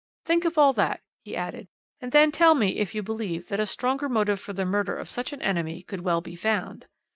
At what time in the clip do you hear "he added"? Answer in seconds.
1.23-1.67